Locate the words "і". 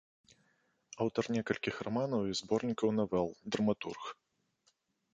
2.31-2.35